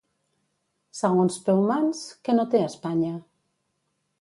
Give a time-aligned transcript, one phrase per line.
[0.99, 3.13] Segons Peumans, què no té Espanya?